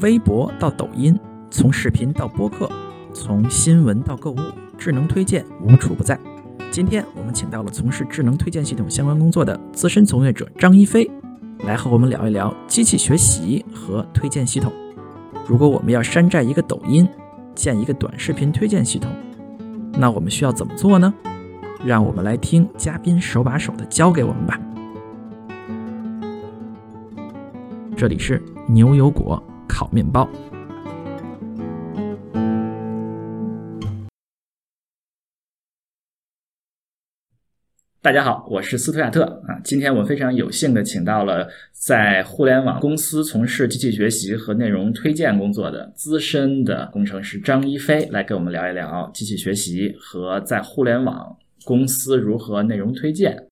[0.00, 1.18] 微博到抖音，
[1.50, 2.70] 从视频到播客，
[3.12, 4.38] 从新闻到购物，
[4.78, 6.18] 智能推荐无处不在。
[6.70, 11.10] 今天我们请到了从事智能推荐系统相关工作的资深从业者张一飞，
[11.66, 14.72] 来和我们聊一聊机器学习和推荐系统。
[15.46, 17.06] 如果我们要山寨一个抖音，
[17.54, 19.10] 建一个短视频推荐系统，
[19.92, 21.12] 那我们需要怎么做呢？
[21.84, 24.60] 让我们来听嘉宾手把手的教给我们吧。
[27.96, 30.28] 这里是牛油果烤面包。
[38.02, 39.60] 大家好，我是斯图亚特啊。
[39.62, 53.46] 今天我非常有幸的请到了在互联网公司从事机器学习和内容推荐工作的资深的工程师张一飞，来跟我们聊一聊机器学习和在互联网公司如何内容推荐。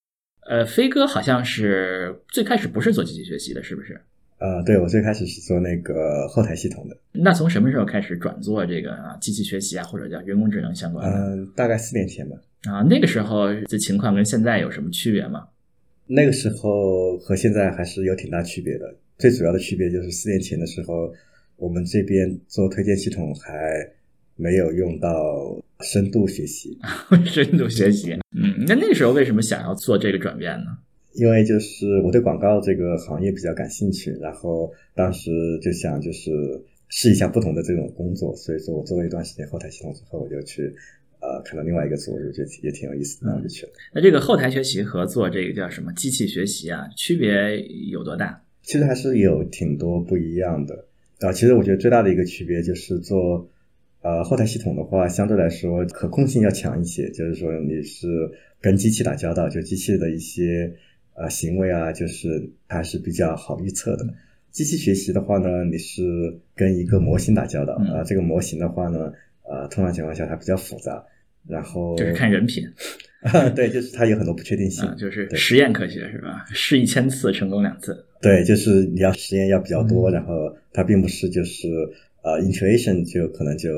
[0.49, 4.01] 呃，飞哥好像是最开始不是做机器学习的，是不是？
[4.39, 6.97] 呃，对我最开始是做那个后台系统的。
[7.13, 11.19] 那从什么时候开始转做这个啊机器学习啊，或者叫人工智能相关的？
[11.19, 12.37] 嗯，大概四年前吧。
[12.71, 15.49] 啊，那个时候的情况跟现在有什么区别吗？
[16.07, 18.95] 那个时候和现在还是有挺大区别的。
[19.19, 21.13] 最主要的区别就是四年前的时候，
[21.57, 23.53] 我们这边做推荐系统还
[24.37, 26.79] 没有用到深度学习。
[27.27, 30.79] 深度学习，嗯，那那个时候为什么想要做这个转变呢？
[31.19, 35.31] 因为就是我对广告这个行业比较感兴趣，然后当时
[35.61, 36.31] 就想就是
[36.89, 40.75] 试一下不同的这种工作，所以说我做了一段时间后台系统之后，我就去。
[41.21, 43.73] 呃，看到另外一个组，我就觉得也挺有意思的，我就去了。
[43.93, 48.41] 那这个后台学习和做这个叫什么机器学习啊，区别有多大？
[48.63, 50.87] 其实还是有挺多不一样的
[51.19, 51.33] 啊。
[51.33, 53.51] 其实我觉得最大的一个区别就是做
[54.03, 58.07] 呃后台系统的话，相对来说可控性要强一些，就是说你是
[58.61, 60.73] 跟机器打交道，就机器的一些
[61.19, 64.07] 呃行为啊，就是还是比较好预测的。
[64.51, 66.03] 机器学习的话呢，你是
[66.55, 69.13] 跟一个模型打交道啊，这个模型的话呢。
[69.51, 71.03] 呃，通常情况下它比较复杂，
[71.49, 72.63] 然后就是看人品，
[73.57, 76.45] 对，就是它有很多不确定性，就是实验科学是吧？
[76.53, 81.67] 试一千次成功两次，对，就是你要实验要比较多，然后它并不是就是
[82.23, 83.71] 呃，intuition 就可能就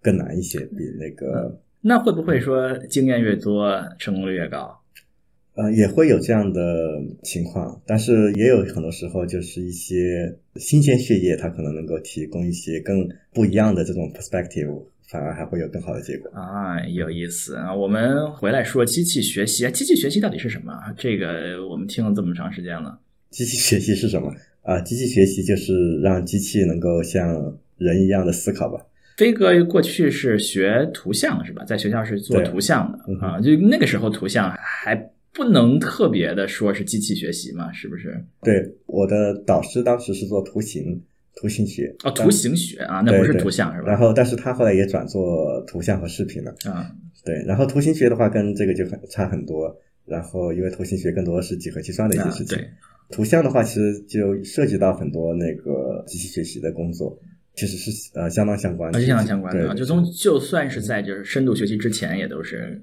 [0.00, 4.79] 更难一些，比那个那会不会说经验越多成功率越高？
[5.54, 14.82] 呃，也会有这样的情况，但是也有很多时候就是一些新鲜血液，它可能能够提供一些更不一样的这种 perspective。
[15.10, 17.74] 反而还会有更好的结果啊，有意思啊！
[17.74, 20.72] 我们回来说机器学习，机器学习到底是什么？
[20.96, 22.96] 这个我们听了这么长时间了。
[23.30, 24.80] 机器学习是什么啊？
[24.82, 28.86] 机器学习就是让机器能够像人一样的思考吧。
[29.16, 31.64] 飞哥过去是学图像是吧？
[31.64, 34.94] 在学校是做图像的啊，就那个时候图像还
[35.32, 38.24] 不能特别的说是机器学习嘛，是不是？
[38.42, 41.02] 对，我的导师当时是做图形。
[41.36, 43.88] 图形学哦，图形学啊，那不是图像是吧？
[43.88, 46.90] 然后，但是他后来也转做图像和视频了啊。
[47.24, 49.74] 对，然后图形学的话跟这个就很差很多。
[50.04, 52.58] 然后，因为图形学更多的是几何计算的一些事情。
[52.58, 52.68] 对，
[53.10, 57.16] 图像的话其实就涉及到很多那个机器学习的工作，
[57.54, 59.72] 其实是呃相当相关的，相当相关的。
[59.74, 62.82] 就从就算是在就是深度学习之前，也都是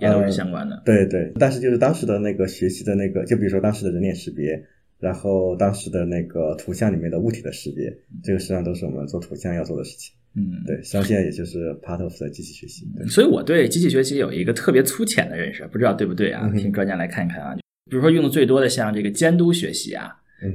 [0.00, 0.82] 也都是相关的。
[0.84, 4.62] 对对，但是就是当时的那个学习的那个，就比如说当时的人脸识别。
[5.00, 7.88] 然后当时的那个图像里面的物体的识别，
[8.20, 10.12] 这个实际上都是我们做图像要做的事情。
[10.34, 12.84] 嗯，对，像现在也就是 part of 的机器学习。
[13.08, 16.52] 所以我对机器学习有一个特别粗浅的认识，不知道对不对啊？
[16.58, 17.54] 请专家来看一看啊。
[17.88, 20.10] 比如说用的最多的像这个监督学习啊，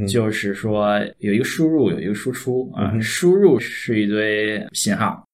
[0.10, 5.26] 就是说有一个输入有一个输出啊，输入是一堆信号。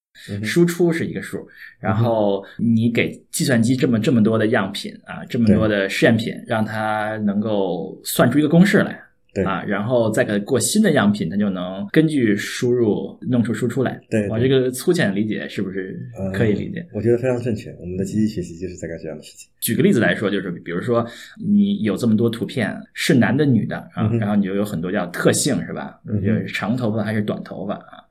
[0.44, 1.48] 输出是一个数，
[1.80, 9.00] 然后你给计算机这么这么多的样品啊，这么多的试验品，让它能够算出一个公式来，
[9.34, 14.00] 对啊，然后再给它过新的样品，它就能根据输入弄出输出来。
[14.10, 16.00] 对，我这个粗浅理解是不是
[16.34, 16.86] 可以理解？
[16.94, 17.70] 我觉得非常正确。
[17.80, 19.50] 我们的机器学习就是在干这样的事情。
[19.62, 21.06] 举个例子来说，就是比如说
[21.38, 26.00] 你有这么多图片，是男的女的啊，然后你就有很多叫特性是吧？
[26.26, 28.04] 就是长头发还是短头发啊？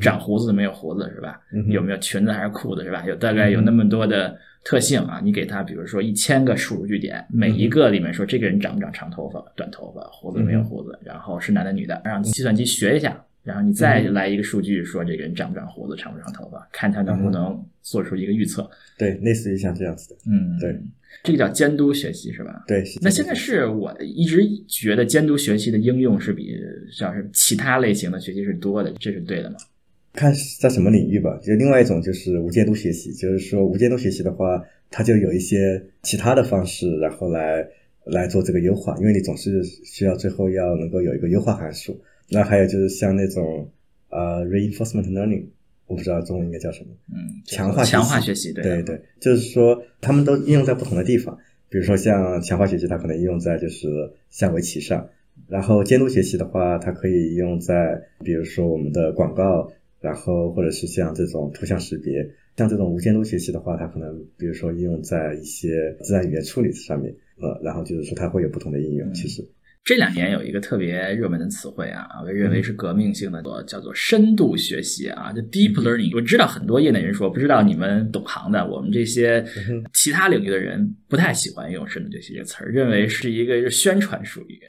[0.00, 1.40] 长胡子没有胡子是吧？
[1.68, 3.04] 有没有裙子还是裤子是吧？
[3.06, 18.68] 有大概有那么多的特性啊，你给他比如说一千个输入句点，每一个里面说这个人长不长长头发、短头发、胡子没有胡子，然后是男的女的，让计算机学一下，然后你再来一个数据说这个人长不长胡子、长不长头发，看他能不能做出一个预测。
[18.98, 20.16] 对，类似于像这样子的。
[20.30, 20.78] 嗯，对，
[21.24, 22.64] 这个叫监督学习是吧？
[22.66, 22.84] 对。
[23.00, 26.54] 那现在是我一直觉得监督学习的应用是比
[26.92, 29.56] 像是其他类型的学习是多的，这是对的吗？
[30.12, 30.30] 看
[30.60, 37.66] 在什么领域吧，就另外一种就是无监督学习，就是说无监督学习的话，它就有一些其他的方式，然后来
[38.04, 41.98] 来做这个优化，因为你总是需要最后要能够有一个优化函数。
[42.30, 43.70] 那还有就是像那种
[44.10, 45.46] 呃 reinforcement learning，
[45.86, 48.62] 我不知道中文应该叫什么，嗯，强化强化学习，对。
[48.62, 51.38] 对对，就是说他们都应用在不同的地方，
[51.70, 53.88] 比如说像强化学习，它可能应用在就是
[54.30, 55.08] 下围棋上，
[55.48, 69.48] 然后监督学习的话，它可以用在比如说我们的广告，然后或者是像这种图像识别，像这种无监督学习的话，它可能比如说应用在一些自然语言处理上面，呃，然后就是说它会有不同的应用，其实。
[69.88, 76.14] 这两年有一个特别热门的词汇啊，我认为是革命性的，叫做深度学习啊，就 deep learning。
[76.14, 79.42] 我知道很多业内人说，不知道你们懂行的，我们这些
[79.94, 84.60] 其他领域的人不太喜欢用深度学习这个词儿，认为是一个宣传术语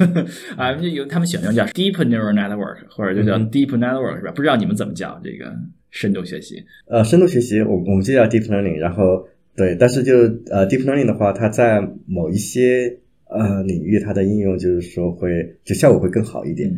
[0.58, 4.32] 啊，有他们喜欢用叫 deep neural network，或者就叫 deep network 是吧？
[4.32, 5.50] 不知道你们怎么叫这个
[5.90, 6.62] 深度学习？
[6.90, 8.76] 呃，深度学习，我我们就叫 deep learning。
[8.76, 9.26] 然后
[9.56, 10.18] 对，但是就
[10.50, 16.72] 呃 deep learning 的话，它在某一些呃，领域它的应用就是说会就效果会更好一点，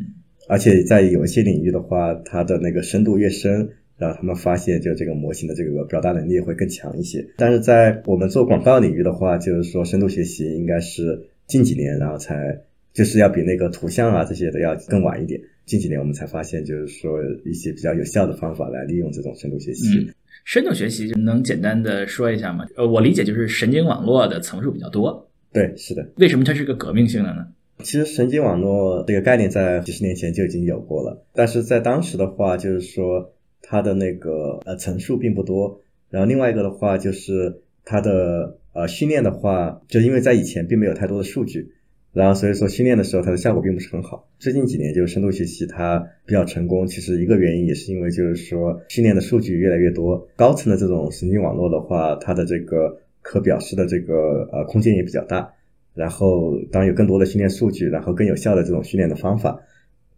[0.49, 3.69] 而且在有一些领域的话，它的那个深度越深，
[3.99, 7.27] 然后他们发现就这个模型的这个表达能力会更强一些。
[7.37, 12.59] 但是在我们做广告领域的话，就是说深度学习应该是近几年，然后才
[12.95, 15.41] 就是要比那个图像啊这些的要更晚一点。
[15.67, 20.11] 近几年我们才发现，就是说一些比较有效的方法来利用这种深度学习。
[20.47, 22.65] 深度学习能简单的说一下吗？
[22.75, 25.28] 呃，我理解就是神经网络的层数比较多。
[25.53, 26.09] 对，是的。
[26.17, 27.47] 为什么它是个革命性的呢？
[27.81, 35.81] 其实神经网络这个概念在几十年前就已经有过了，但是在当时的话，就是说它的那个呃层数并不多。
[36.11, 41.71] 然后另外一个的话，就是它的呃训练的话，就因为在以前并没有太多的数据，
[42.13, 44.29] 然后所以说训练的时候它的效果并不是很好。
[44.41, 52.99] 最近几年就是深度学习它比较成功，其实一个原因也是因为就是说训练的数据越来越多，高层的这种神经网络的话，它的这个。
[53.29, 55.53] 可表示的这个呃空间也比较大，
[55.93, 59.61] 然后当有更多的训练数据，然后更有效的这种训练的方法，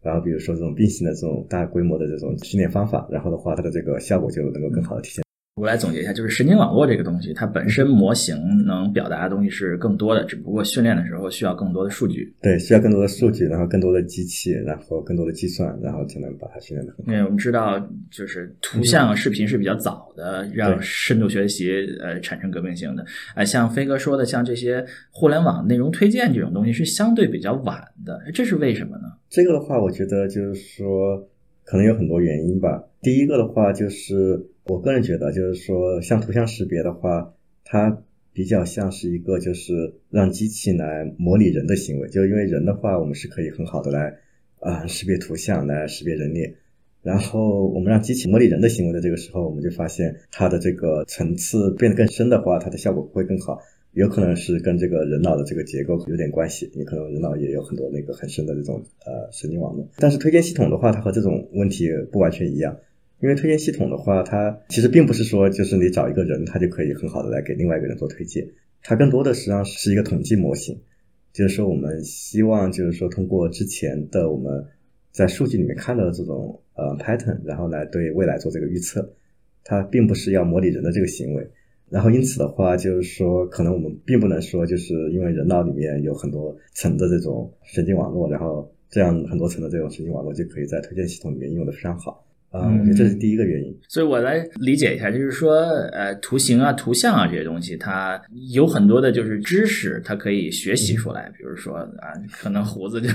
[0.01, 5.30] 然后比如说这种并行的这种大规模的这种训练方法，然后的话它的这个效果就能够更好的体现。
[5.61, 12.35] 我来总结一下，就是神经网络这个东西，它本身模型能表达的东西是更多的，只不过训练的时候需要更多的数据。
[12.41, 17.13] 对，需要更多的数据，然后更多的机器，然后更多的计算，然后才能把它训练的很好。
[17.13, 17.79] 因为我们知道，
[18.11, 21.71] 就是图像、视频是比较早的，让深度学习
[22.01, 23.05] 呃产生革命性的。
[23.35, 27.77] 啊，像飞哥说的，像这些互联网内容推荐这种东西是相对比较晚
[28.07, 29.05] 的，这是为什么呢？
[29.29, 31.29] 这个的话，我觉得就是说，
[31.71, 32.85] 可能有很多原因吧。
[33.01, 34.49] 第一个的话就是。
[34.67, 37.35] 我个人觉得，就是说，像图像识别的话，
[37.65, 42.09] 它比较像是一个，就是让机器来模拟人的行为。
[42.09, 44.15] 就因为人的话，我们是可以很好的来
[44.61, 46.55] 啊识别图像，来识别人脸。
[47.03, 53.59] 然后我们让机器模拟人的行为的这个时候，我们就发现它的这个层次变得更深的话，它的效果会更好。
[53.93, 59.89] 有可能是跟这个人脑的这个结构有点关系，也可能人脑也有很多那个很深的这种呃神经网络。
[59.97, 62.77] 但是推荐系统的话，它和这种问题不完全一样。
[63.21, 68.49] 因为推荐系统的话，它其实并不是说就是你找一个人，他就可以很好的来给另外一个人做推荐。
[68.83, 70.81] 它更多的实际上是一个统计模型，
[71.33, 74.65] 就是说我们希望就是说通过之前的我们
[75.11, 79.13] 在数据里面看到的这种呃 pattern，然后来对未来做这个预测。
[79.63, 81.47] 它并不是要模拟人的这个行为。
[81.91, 92.25] 然后因此的话，就是说可能我们并不能说就是因为人脑里面有很多层的这种神经网络，然后这样很多层的这种神经网络就可以在推荐系统里面应用的非常好。
[92.51, 93.79] 啊，我觉得这是第一个原因。
[93.89, 95.53] 所以我来理解一下，就是说，
[95.93, 98.21] 呃，图形啊、图像啊这些东西，它
[98.53, 101.33] 有很多的就是知识，它可以学习出来。
[101.39, 103.09] 比如说啊，可能胡子就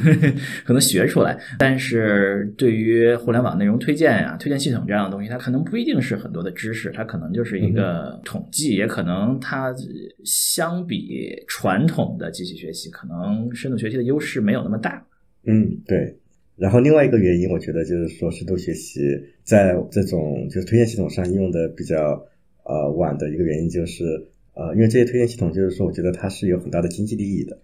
[0.63, 9.75] 可能学出来，但是对于互联网内容推荐呀、推荐系统这样的东西，它可能不一定是很多的知识，它可能就是一个统计，也可能它
[10.23, 15.05] 相比传统的机器学习，可能深度学习的优势没有那么大。
[15.45, 16.17] 嗯，对。
[16.57, 19.01] 然后另外一个原因，我觉得就是说，深度学习
[19.43, 22.25] 在这种就是推荐系统上应用的比较
[22.63, 27.59] 呃晚的一个原因，就是呃，因为这些推荐系统就是说，我觉得它是有很大的经济利益的。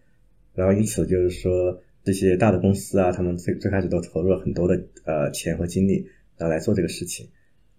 [0.54, 6.06] 然后因此就是说，这些大的公司啊，他们最最开始都投入了很多的呃钱和精力，
[6.38, 7.28] 然后来做这个事情。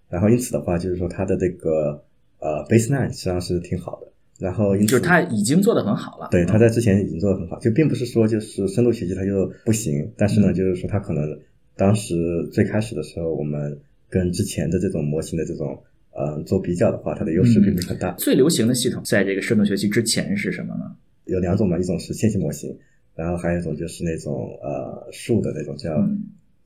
[0.09, 2.05] 然后因此的话，就是说它的这个
[2.39, 4.12] 呃 baseline 实际上是挺好的。
[4.43, 6.27] 然后，就是他已经做得很好了。
[6.33, 10.13] 对，他在之前已经做得很好，就并不是说就是深度学习它就不行。
[10.17, 11.39] 但是呢，就是说他可能
[11.77, 12.17] 当时
[12.51, 13.79] 最开始的时候，我们
[14.11, 15.81] 跟之前的这种模型的这种
[16.11, 18.11] 呃做比较的话，它的优势并不是很大。
[18.19, 20.97] 最流行的系统在这个深度学习之前是什么呢？
[21.27, 22.77] 有两种嘛，一种是线性模型，
[23.15, 26.05] 然后还有一种就是那种呃树的那种叫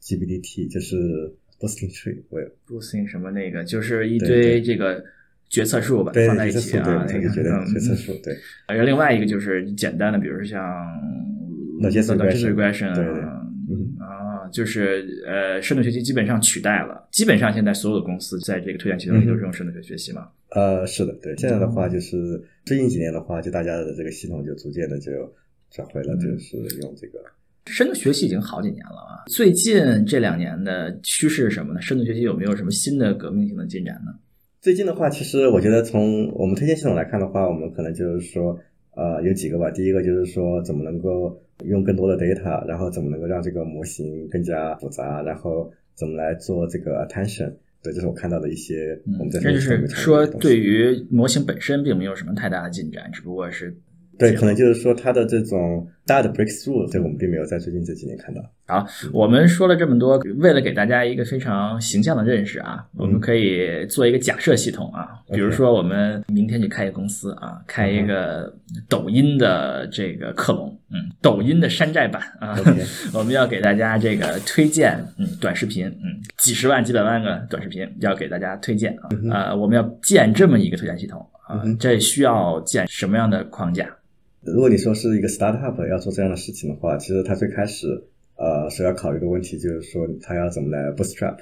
[0.00, 0.96] GBDT，就是
[1.60, 2.22] Boosting Tree。
[2.66, 5.04] Boosting 什么那个，就是一堆这个。
[5.48, 8.36] 决策树吧，放在一起啊，那个决策树对。
[8.66, 10.60] 而另外一个就是简单的，比如说像
[11.80, 13.42] logistic regression，对啊，
[14.00, 20.28] 啊，就是呃，深度学习基本上取代了，基本上现在所有的公司在这个推荐系统里都是用深度学学习嘛。
[20.50, 21.36] 呃，是的，对。
[21.36, 25.12] 现在的话，就是最近几年的话，就大家的这个系统就逐渐的就
[25.70, 27.18] 转回了，就是用这个
[27.66, 29.24] 深度学习已经好几年了啊。
[29.26, 31.80] 最近这两年的趋势是什么呢？
[31.80, 34.12] 深度学习有没有什么新的革命性的进展呢？
[34.66, 38.58] 最近的话，其实我觉得从我们推荐系统来看的话，我们可能就是说，
[38.96, 39.70] 呃，有几个吧。
[39.70, 47.52] 第一个就是说，怎么能够用更多的 data，然后怎么能够让这个模型更加复杂，然后怎么来做这个 attention。
[47.80, 53.72] 对，这是我看到的一些我们在这就是说，对于模型本身并没有什么太大的进展，只不过是。
[54.18, 58.40] 对，可能就是说它的这种大的 breakthrough，这我们并没有在最近这几年看到。
[58.66, 68.52] 好，我们说了这么多，为了给大家一个非常形象的认识啊，我们可以做一个假设系统啊，比如说我们明天去开一个公司啊，开一个
[68.88, 72.56] 抖音的这个克隆，嗯，抖音的山寨版啊，
[73.14, 83.86] 我们要给大家这个推荐，嗯，短视频，嗯，几十万、几百万个短视频要给大家推荐啊，呃，我们要建这么一个推荐系统啊，这需要建什么样的框架？
[84.54, 87.86] 如果你说是一个 startup 要做这样的事情的话，其实它最开始
[88.36, 91.36] 呃是要考虑的问题就是说它要怎么来 bootstrap，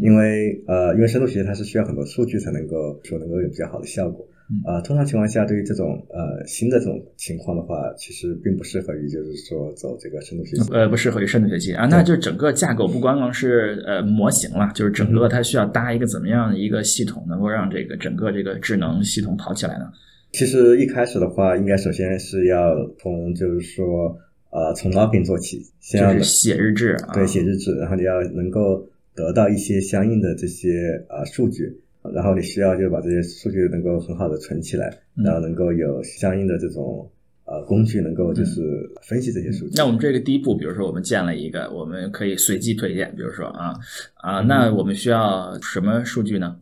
[0.00, 4.26] 因为呃因为深度学习它是需要很多数据才能够说能够有比较好的效果，
[4.66, 11.72] 呃通常情况下对于这种呃新的这种情况的话，其实并不适合于就是说走这个深度学习，呃不适合于深度学习。
[11.72, 19.86] 啊，那就整个架构不光光是呃模型了，就是整个它需要搭一个怎么样的一个系统，能够让这个整个这个智能系统跑起来呢？
[20.34, 24.18] 其实一开始的话，应该首先是要从就是说，
[24.50, 31.80] 呃，从 logging 做起，就是写日志，对，写日志，然后你要能够得到一些相应的这些呃数据，
[32.12, 37.08] 然后你需要就把这些数据能够很好的存起来，然后能够有相应的这种
[37.44, 38.60] 呃工具能够就是
[39.02, 39.74] 分析这些数据。
[39.76, 43.72] 那我们这个第一步，比如说我们建了一个，我们可以随机推荐，比如说啊
[44.16, 46.56] 啊，那我们需要什么数据呢？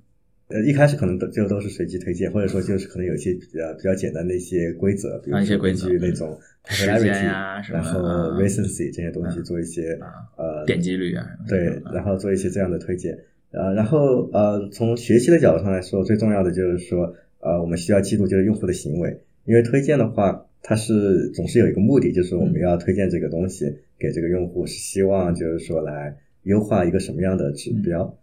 [0.53, 8.01] 呃，一开始可能都就都是随机推荐，或者说就是可能有一些比较比较简单的一些规则，比如说根据那种 popularity，然后
[8.41, 9.99] recency 这些东西做一些
[10.37, 13.19] 呃点击率啊，对，然后做一些这样的推荐。
[13.51, 28.17] 呃，然后呃，从学习的角度上来说，最重要的就是说，呃，我们需要记录就是用户的行为，因为推荐的话，它是总是有一个目的，就是我们要推荐这个东西给这个用户，是希望就是说来优化一个什么样的指标。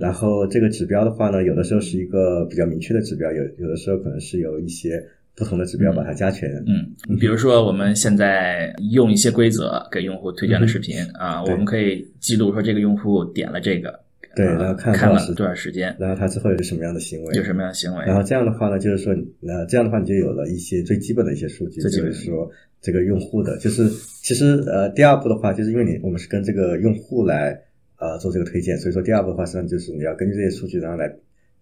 [0.00, 5.00] 然后这个指标的话呢，有的时候是一个比较明确的指标，有有的时候可能是有一些
[5.36, 6.50] 不同的指标把它加权。
[6.66, 14.00] 嗯，比如说我们现在用一些规则给用户推荐的视频啊，我们可以记录说这个用户点了这个，
[14.34, 18.04] 对，然后看看了多少时间，然后他之后有什么样的行为，有什么样的行为。
[18.06, 19.12] 然后这样的话呢，就是说，
[19.46, 22.50] 呃，这样的话你就有了一些最基本的一些数据，就是说
[22.80, 23.88] 这个用户的，就是
[24.22, 27.56] 其实呃第二步的话，就是因为你我们是跟这个用户来。
[27.98, 31.10] 呃，做这个推荐，所以说第二步的话，实际上就是你要根据这些数据，然后来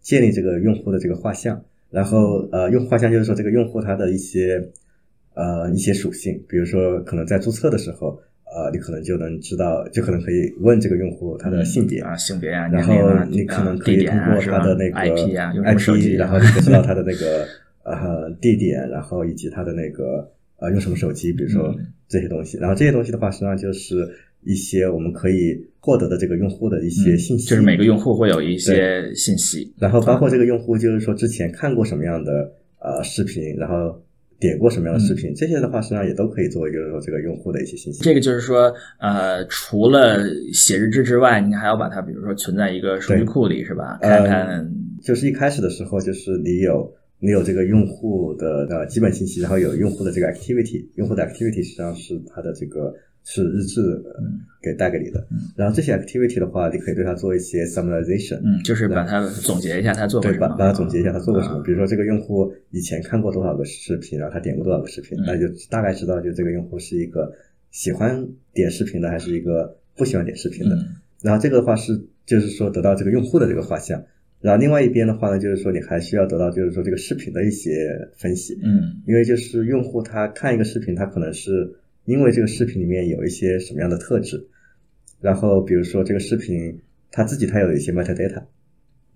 [0.00, 4.70] 建立这个用户的这个画像，然后呃，用户画像就是说这个用户他的一些
[5.34, 17.46] 呃一些属性，比如说可能在注册的时候，呃，你可能就能知道，就可能可以问这个用户他的性别啊，性别啊，然后你可能可以通过他的那个 IP 啊，IP，然后你知道他的那个
[17.84, 21.74] 呃地点，然后以及他的那个呃用什么手机，比如说
[22.08, 24.08] 这些东西，然后这些东西的话，实际上就是
[24.44, 25.64] 一些我们可以。
[25.84, 34.02] 获得的这个用户的一些信息，就是每个用户会有一些信息，然后包括这个用户就是说之前看过什么样的呃视频，然后
[34.40, 38.02] 点过什么样的视频，这些的话实际上也都可以作为就是说这个用户的一些信息。
[38.02, 40.24] 这个就是说呃，除了
[40.54, 43.98] 写日志之外，你还要把它比如说存在一个数据库里是吧？
[44.00, 44.66] 看看
[45.02, 52.94] 就是一开始的时候，就是你有你有这个用户的呃基本信息，然后有用户的这个 activity，用户的 activity 实际上是它的这个。
[53.26, 53.80] 是日志
[54.62, 55.26] 给带给你的，
[55.56, 61.62] 然后这些 activity 的话，你可以对它做一些 summarization，嗯，就是把它总结一下，它做过什么，把把它总结一下它做过什么。
[61.62, 67.32] 比如说这个用户以前看过多少个视频，然后他点过多少个视频，那就大概知道就这个用户是一个
[67.70, 70.76] 喜欢点视频的，还是一个不喜欢点视频的。
[71.22, 74.04] 然后这个的话是就是说得到这个用户的这个画像，
[74.42, 81.74] 然后另外一边的话呢，就是说你还需要得到就是说这个视频的一些分析，嗯，因为就是用户他看一个视频，他可能是。
[82.04, 84.46] 因为这个视频里面有一些什么样的特质，
[85.20, 86.78] 然后比如说这个视频
[87.10, 88.42] 它自己它有一些 metadata，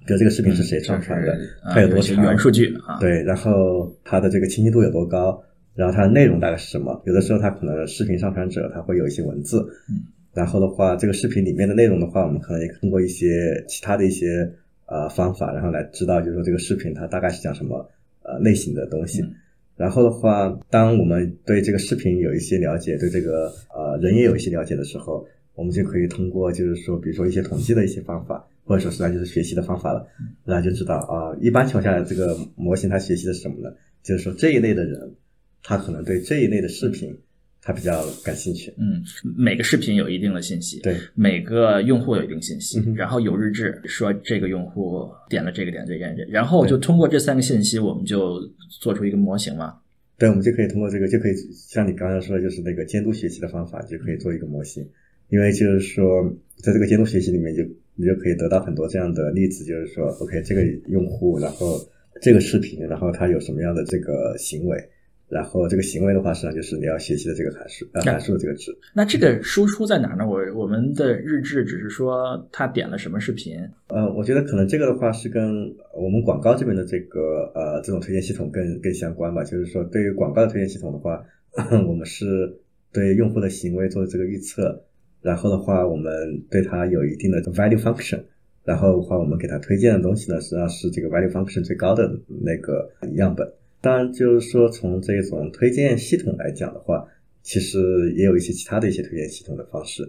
[0.06, 1.38] 比如这个视频是谁上传的，
[1.72, 5.42] 它有多长，原数据啊，对，然后它的这个清晰度有多高，
[5.74, 7.02] 然后它的内容大概是什么？
[7.04, 9.66] 有的时候它可能视频上传者他会有一些文字，
[10.32, 14.50] 然后的话这个视频里面的内容的话，我们可能也通过一些其他的一些
[14.86, 17.86] 呃方法，然后来知道就是说这个视频它大概是讲什么
[18.22, 19.22] 呃类型的东西。
[19.78, 30.06] 然后的话，当我们对这个视频有一些了解，对这个呃人也有一些了解的时候，我们就可以通过就是说，比如说一些统计的一些方法，或者说实际上就是学习的方法了，
[30.44, 33.72] 然后就知道啊，一般情况下这个模型它学习的是什么呢？
[34.02, 35.14] 就是说这一类的人，
[35.62, 37.16] 他可能对这一类的视频
[37.62, 38.72] 他比较感兴趣。
[38.78, 39.02] 嗯，
[39.36, 48.40] 每个视频有一定的信息，对，每个用户有一定信息嗯，然后有日志说这个用户点了这个点这个点，然后就通过这三个信息，我们就
[48.80, 49.74] 做出一个模型嘛。
[50.16, 54.84] 对，我们就可以通过这个，就可以像你刚刚说的，就是那个监督学习的方法，就可以做一个模型。
[55.28, 56.24] 因为就是说，
[56.56, 57.62] 在这个监督学习里面就，
[57.94, 61.78] 你就可以得到很多这样的例子，就是说，OK，这个用户，然后
[62.22, 64.76] 这个视频，然后他有什么样的这个行为，
[65.28, 68.74] 然后这个行为的话，实际上就是你要学习的这个函数，呃，函数的这个值。
[68.94, 70.26] 那这个输出在哪呢？
[70.26, 73.56] 我我们的日志只是说他点了什么视频，
[73.88, 79.44] 呃，我觉得可能这个的话是跟我们广告这边的这个呃这种推荐系统更更相关吧。
[79.44, 81.22] 就是说，对于广告的推荐系统的话，
[81.86, 82.24] 我们是
[82.90, 84.82] 对用户的行为做这个预测，
[85.20, 88.22] 然后的话，我们对它有一定的 value function，
[88.64, 93.46] 然后的话，我们给它推荐的东西呢，实际上是这个 value function 最高的那个样本。
[93.80, 97.06] 当然，就是说从这种推荐系统来讲的话，
[97.42, 97.78] 其实
[98.16, 100.02] 也有一些其他的一些推荐系统的方式。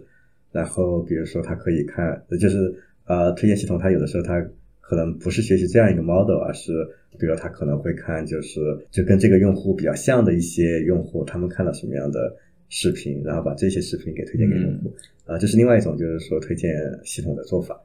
[0.52, 2.74] 然后，比如说，它可以看，就是
[3.06, 4.44] 呃，推荐系统它有的时候它
[4.80, 6.72] 可能不是学习这样一个 model，而是
[7.20, 8.60] 比如它可能会看，就是
[8.90, 12.36] 就跟这个用户比较像的一些用户，他们看到什么样的
[12.68, 14.92] 视频，然后把这些视频给推荐给用户。
[15.26, 16.72] 啊、这是另外一种就是说推荐
[17.04, 17.80] 系统的做法。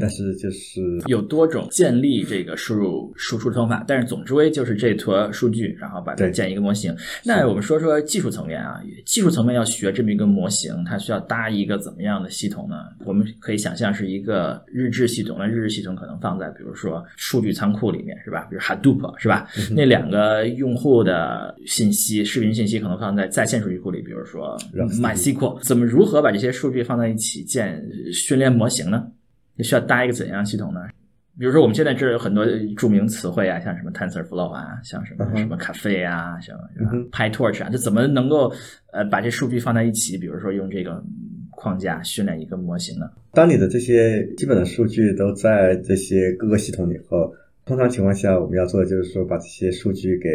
[0.00, 6.94] 但是就是有多种建立这个输入输出的方法，但是总之为就是这坨数据，然后把它建一个模型。
[7.24, 12.76] 那我们说说技术层面啊，技术层面要学这么一个模型，它需要搭一个怎么样的系统呢？
[13.04, 18.46] 我们可以想象是一个日志系统，那日志系统可能放在比如说数据仓库里面，是吧？
[18.48, 19.46] 比如 Hadoop 是吧？
[19.74, 29.06] 那两个用户的信息、视频信息可能放在在线数据库里，比如说 MySQL，怎么如何把这些数据放在一起建训练模型呢？
[29.62, 30.80] 需要搭一个怎样系统呢？
[31.36, 36.56] 比如说，我们现在这儿有很多著名词汇啊，像什么 TensorFlow 啊，像什么什么 Cafe 啊，像
[37.10, 38.52] PyTorch 啊，这怎么能够
[38.92, 40.16] 呃把这数据放在一起？
[40.16, 41.02] 比如说用这个
[41.50, 43.10] 框架训练一个模型呢？
[43.32, 47.34] 当你的这些基本的数据都在这些各个系统里后，
[47.66, 50.28] 通常情况下我们要做的就是说把这些数据给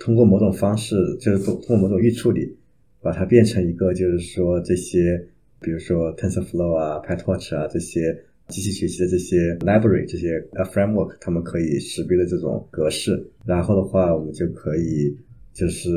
[0.00, 2.52] 通过某种方式，就是通通过某种预处理，
[3.00, 5.24] 把它变成一个就是说这些，
[5.60, 15.16] 比如说 TensorFlow 啊、PyTorch 啊这些机器学习的这些 library 这些呃 framework，它们可以识别的这种格式，然后的话我们就可以。
[15.54, 15.90] 就是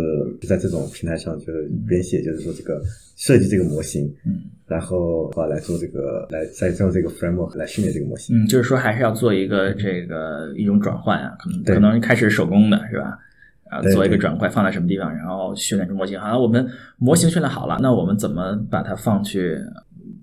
[0.45, 2.81] 在这种平台上，就是编写，就是说这个
[3.15, 8.35] 设计这个模型，嗯然后的话来做这个，来再用这个 framework 来训练这个模型。
[8.35, 13.17] 嗯，就是说还是要做一个这个一种转换啊，可能可能开始手工的是吧？
[13.69, 16.19] 啊，做一个转换放在什么地方，然后训练出模型。
[16.19, 19.57] 好，我们模型训练好了，那我们怎么把它放去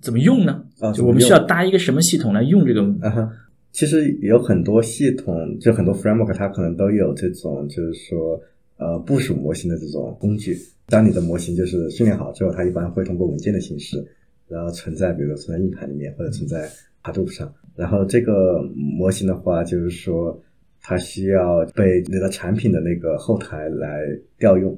[0.03, 0.61] 怎么用呢？
[0.81, 2.81] 啊，就我们需要搭一个什么系统来用这个？
[3.01, 3.33] 啊哈，
[3.71, 8.39] 其实有很多系统，就很多 framework 它可能都有这种，就是说
[8.75, 10.57] 呃部署模型的这种工具。
[10.87, 14.05] 当你的模型就是训练好之后，它一般会通过文件的形式，
[14.49, 16.69] 然后存在，比如说存在硬盘里面或者存在
[17.01, 17.51] Hadoop 上。
[17.73, 20.37] 然后这个模型的话，就是说
[20.81, 24.05] 它需要被你的产品的那个后台来
[24.37, 24.77] 调用。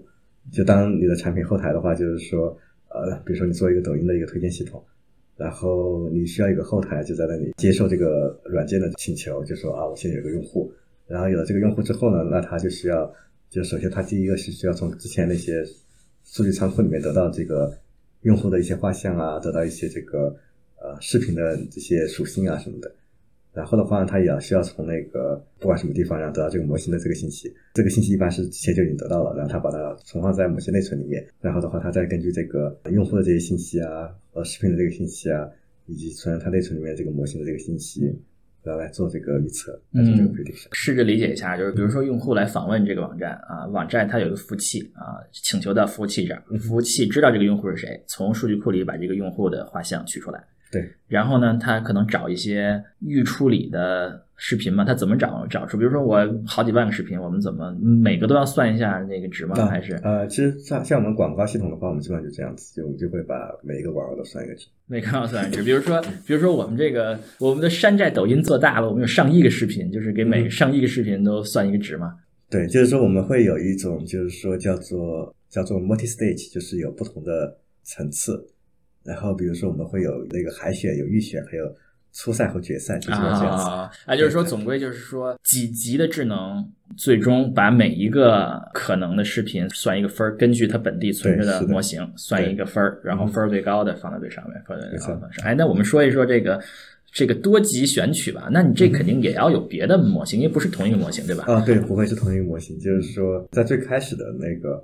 [0.51, 2.55] 就当你的产品后台的话，就是说
[2.89, 4.81] 呃，比如说你做一个抖音的一个推荐系统。
[5.37, 10.71] 然后你需要一个后台，就在那里接受这个软件的请求，就说啊，我现在有个用户，
[11.07, 13.13] 然后有了这个用户之后呢，那他就需要，
[13.49, 15.65] 就首先他第一个是需要从之前那些
[16.23, 17.77] 数据仓库里面得到这个
[18.21, 20.35] 用户的一些画像啊，得到一些这个
[20.81, 22.95] 呃视频的这些属性啊什么的。
[23.55, 27.49] 然后的话，它也要需要从那个不管什么地方，然后得到这个模型的这个信息。
[27.73, 31.25] 这个信息一般是之前就已经得到了，然后它把它存放在某些内存里面。
[31.39, 35.47] 然后的话，它再根据这个用户的这些信息啊，呃，视频的这个信息啊，
[35.85, 38.13] 以及存在它内存里面这个模型的这个信息，
[38.61, 40.67] 然后来做这个预测，来做这个 prediction。
[40.73, 50.43] 试着理解一下，就是比如说用户来访问这个网站啊，网站它有一个服务器啊，请求到服务器这儿，服务器知道这个用户是谁，从数据库里把这个用户的画像取出来。
[50.71, 55.77] 对，然后呢，他可能找一些预处理的视频嘛，他怎么找找出？
[55.77, 59.55] 比如说我好几万个视频，我们怎么每个都要算一下那个值吗？
[59.57, 64.67] 啊还是呃，其实像像我们广告系统的话，我们基本上就这样子，就我们就会把每一个广告都算一个值。
[64.87, 65.63] 每个要算一个值？
[65.65, 72.15] 比如说，比如说我们这个我们的山寨抖音做大了，我们有上亿个视频，就是给每上亿个视频都算一个值嘛。
[72.49, 78.45] 对，就是说我们会有一种，就是说叫做叫做 multi stage，就是有不同的层次。
[79.05, 81.63] 然后比如说我们会有那个海选、有预选，还有
[82.11, 83.63] 初赛和决赛，就是这样子。
[83.69, 86.65] 啊，啊，就是说，总归就是说，几级的智能，
[86.97, 95.45] 最终把每一个可能的视频算一个分儿，根据它本地存着的模型算一个分儿，然后嗯分儿最高的放在最上面，分儿最没错高的放上。
[95.45, 96.59] 哎，那我们说一说这个
[97.11, 101.43] 这个多级选取吧，那你这肯定也要有别的模型，因为不是同一个模型，对吧？
[101.47, 104.81] 啊，对，不会是同一个模型，就是说，在最开始的那个，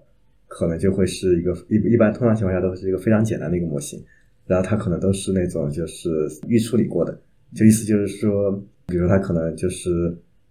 [0.54, 4.04] 可能就会是一个一一般通常情况下都是一个非常简单的一个模型，
[4.46, 6.10] 然后它可能都是那种就是
[6.46, 7.18] 预处理过的，
[7.56, 8.52] 就意思就是说，
[8.88, 9.90] 比如它可能就是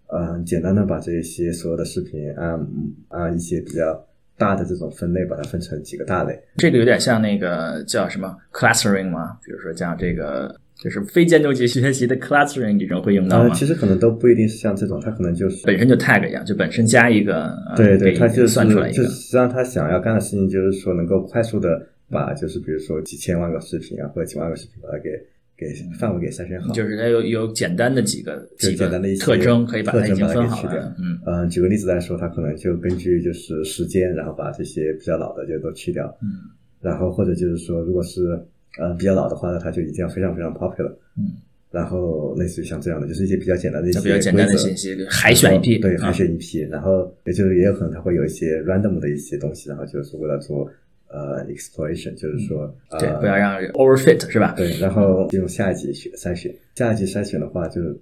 [0.07, 2.67] 嗯、呃简单的把这些所有的视频按
[3.09, 4.03] 按一些比较
[4.37, 6.37] 大的这种分类，把它分成几个大类。
[6.57, 9.37] 这个有点像那个叫什么 clustering 吗？
[9.45, 13.53] 比如说像这个就是非建筑级学习的 clustering 这种会用到呃，吗？
[13.53, 19.03] 其实可能都不一定是像这种，它可能就是本身就 tag 一样，就本身加一个，呃对对，它就是算出来一个就。
[19.03, 25.11] 实际上他想要干的事情就是说能够快速的把就是比如说几千万个视频啊或者几万个视频把它给
[25.55, 26.73] 给范围给筛选好。
[26.73, 30.93] 就是它有有简单的几个就几个简单的一些特征，可以把它已经特征把它分好。
[30.97, 36.07] 嗯，嗯，举个例子来说，它可能就根据就是时间，然后把这些比较老的就都去掉。
[36.23, 36.49] 嗯，
[36.81, 38.21] 然后或者就是说，如果是
[38.79, 40.91] 呃比较老的话，呢它就已经要非常非常 popular。
[41.17, 41.33] 嗯，
[41.71, 50.69] 然后类似于像这样的，就是一些比较简单的一些比较简单的信息海选一批对，啊海选一批，然后也就是也有可能它会有一些 random 的一些东西，然后就是为了做
[51.07, 54.53] 呃 exploration，就是说呃对，不要让 overfit 是吧？
[54.57, 57.97] 对，然后进入下一级选筛选，下一级筛选的话，就是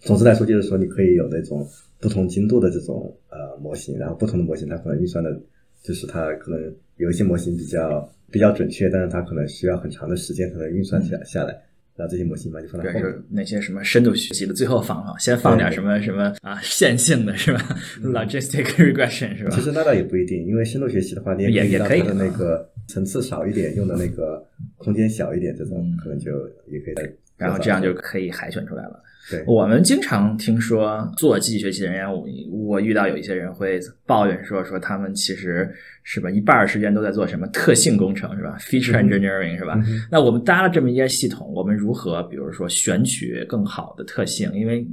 [0.00, 1.64] 总之来说，就是说你可以有那种
[2.00, 5.40] 不同精度的这种呃模型，然后不同的模型它可能运算的，
[5.82, 6.60] 就是它可能
[6.96, 11.52] 有一些模型比较比较准确，但是它可能需要很长的时间才能运算下下来，
[11.94, 13.24] 然后这些模型嘛就放在对，后面就是。
[13.30, 17.60] 那些什么深度学习的，最后放啊，先放点什么什么啊线性的是吧？
[18.02, 19.60] logistic regression 是吧其？
[19.60, 24.42] 实那倒也不一定，因为深度学习的话，你也也可以的那个层次少一点，用的那个
[24.78, 26.30] 空间小一点，这种嗯可能就
[26.66, 27.12] 也可以再。
[27.36, 29.02] 然后这样就可以海选出来了。
[29.30, 39.74] 对，我们经常听说做机器学习的人员，我我遇到有一些人会抱怨说说他们其实是吧一半儿时间都在做什么特性工程是吧，feature 嗯 engineering 是吧？
[39.86, 44.50] 嗯那我们搭了这么一个系统，我们如何比如说选取更好的特性？
[44.54, 44.86] 因为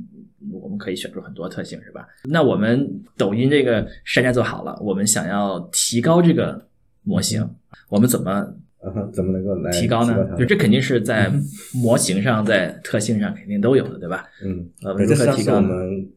[0.51, 2.07] 我们可以选出很多特性是吧？
[2.23, 2.87] 那我们
[3.17, 6.65] 抖音这个商家做好了，我们想要提高这个
[7.03, 7.49] 模型，
[7.89, 10.35] 我们怎么嗯哼，怎么能够来提高呢？
[10.37, 11.29] 就这肯定是在
[11.73, 14.25] 模型上、在特性上肯定都有的，对吧？
[14.43, 15.61] 嗯，呃，对，如何提高我？
[15.61, 16.09] 们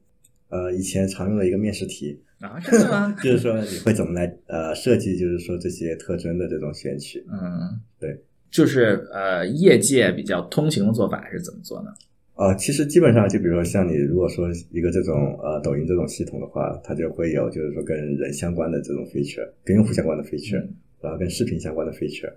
[0.48, 3.16] 呃以前常用的一个面试题，啊，真的吗？
[3.22, 7.24] 就是说你会怎么来呃设计，就是说这些特征的这种选取。
[7.32, 8.16] 嗯，对，
[8.50, 11.90] 就是呃，业界比较通行的做法是怎么做呢？
[12.36, 22.32] 呃，其实基本上就比如说像你如果说一个这种呃抖音这种系统的话，它就会有就是说跟人相关的这种 feature，跟用户相关的 feature，、嗯然后跟视频相关的 feature，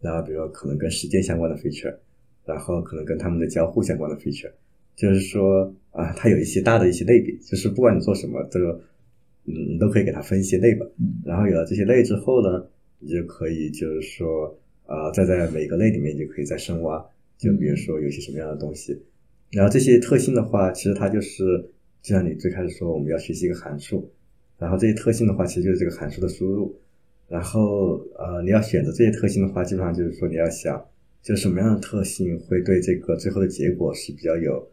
[0.00, 1.94] 然后比如说可能跟时间相关的 feature，
[2.46, 4.50] 然后可能跟他们的交互相关的 feature，
[4.96, 8.80] 就是说啊、它有一些大的一些类比，就是不管你做什么，这个
[9.46, 10.86] 嗯，你都可以给它分一些类吧。
[10.98, 12.64] 嗯然后有了这些类之后呢，
[12.98, 17.04] 你就可以就是说，啊，再在每个类里面就可以再深挖，
[17.36, 19.02] 就比如说有些什么样的东西。
[19.50, 21.42] 然后这些特性的话，其实它就是，
[22.02, 24.08] 就像你最开始说，我们要学习一个函数，
[24.58, 26.74] 然后这些特性的话，其实就是这个函数的输入。
[27.30, 30.84] 然后呃，你要选择这些特性的话，基本上就是说你要想，
[31.22, 34.68] 就什么样的特性会对这个最后的结果是比较有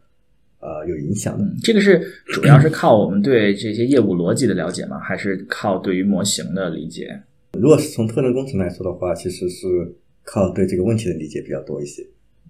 [0.58, 1.44] 呃有影响的。
[1.44, 4.98] 嗯，这个是主要是靠我们对这些业务逻辑的了解吗？
[4.98, 7.22] 还是靠对于模型的理解？
[7.52, 9.66] 如果是从特征工程来说的话，其实是
[10.24, 12.04] 靠对这个问题的理解比较多一些。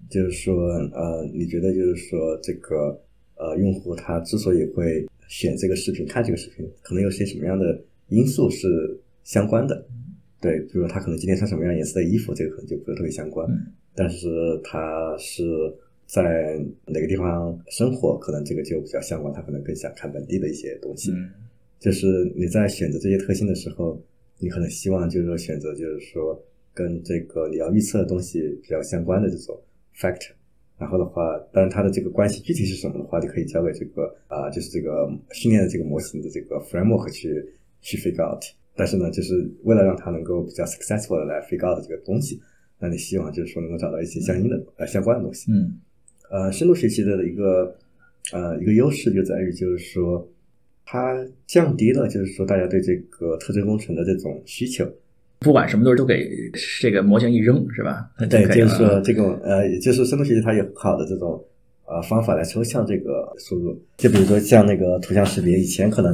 [0.09, 2.99] 就是说，呃，你觉得就是说这个
[3.35, 8.67] 呃用户他之所以会选这个视频看这个视频，可能有些什么样的因素是
[9.29, 9.85] 相关的？
[10.41, 13.47] 对，比如他可能今天穿什么样颜色的衣服，这个可能就不是特别相关。
[13.47, 13.61] 嗯
[13.93, 14.27] 但是
[14.63, 15.43] 他是
[16.07, 21.11] 在哪个地方生活，可能这个就比较相关，他可能更想看本地的一些东西。
[21.11, 21.29] 嗯
[21.77, 24.01] 就是你在选择这些特性的时候，
[24.39, 26.41] 你可能希望就是说选择就是说
[26.73, 29.55] 跟这个你要预测的东西比较相关的这种
[29.95, 30.31] factor。
[30.79, 37.45] 然后的话，当然它的这个关系具体是什么的话，就可以交给这个啊、就是这个训练的这个模型的这个 framework 去
[37.81, 38.41] 去 figure out。
[38.79, 42.39] 但是呢，就是为了让他能够比较 successful 的来 figure out 这个东西，
[42.79, 45.51] 那你希望就是说能够找到一些相应的呃相关的东西。
[45.51, 45.73] 嗯
[46.31, 47.75] 呃，深度学习的一个
[48.31, 50.25] 呃一个优势就在于，就是说
[50.85, 54.87] 它降低了，就是说大家对这个特征工程的这种需求。
[55.39, 56.29] 不管什么都都给
[56.81, 58.09] 这个模型一扔是吧？
[58.29, 61.43] 对，就是说这种呃，也就是深度学习它有很好的这种
[61.85, 63.81] 呃方法来抽象这个输入。
[63.97, 66.13] 就比如说像那个图像识别，以前可能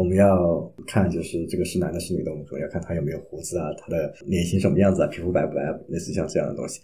[0.00, 6.80] 我们要看就是这个是男的是女的，我们可能要看他有没有胡子啊，他的脸型什么样子啊，皮肤白不白，类似像这样的东西。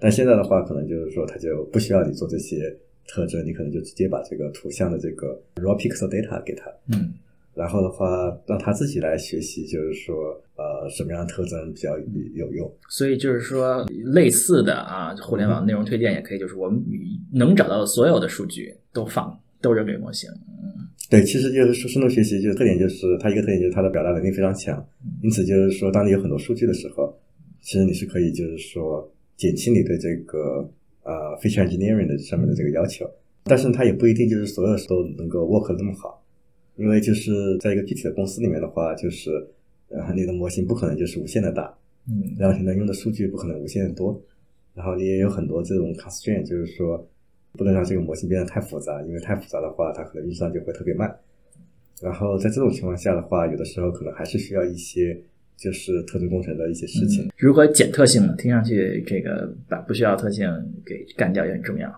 [0.00, 2.76] 但现在的话，可能就是说他就不需要你做这些
[3.06, 7.14] 特征，你可能就直接把这个图像的这个 raw pixel data 给他，嗯，
[7.54, 11.96] 然后的话让他自己来学习，就是说呃什么样的特征比较
[12.34, 12.68] 有用。
[12.88, 16.82] 所以就是说类似的啊，互联网内容推荐也可以，就是我们
[17.32, 20.28] 能找到的所有的数据都放都扔给模型。
[20.32, 24.84] 嗯，对，其实就是说深度学习，就是特点就是它一个特点就是它的表达能力非常强，
[25.22, 27.16] 因此就是说当你有很多数据的时候，
[27.60, 30.68] 其实你是可以就是说减轻你对这个
[31.04, 33.08] 呃 feature engineering 的上面的这个要求，
[33.44, 36.20] 但是它也不一定就是所有都能够 work 的那么好，
[36.74, 39.30] 因为就是在一个具体的公司里面的话，就是
[39.90, 41.72] 呃你的模型不可能就是无限的大，
[42.08, 44.20] 嗯，然后你能用的数据不可能无限的多，
[44.74, 47.08] 然后你也有很多这种 constraint，就是说
[47.56, 51.14] 不能让这个模型变得太复杂，因为太复杂的话，它可能运算就会特别慢。
[52.02, 55.18] 然后在这种情况下的话，有的时候可能还是需要一些
[55.56, 57.30] 就是特征工程的一些事情。
[57.38, 58.34] 如何减特性呢？
[58.36, 60.46] 听上去这个把不需要特性
[60.84, 61.90] 给干掉也很重要。